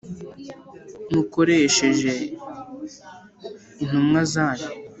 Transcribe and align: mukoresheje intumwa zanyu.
mukoresheje 1.13 2.11
intumwa 3.83 4.21
zanyu. 4.33 4.69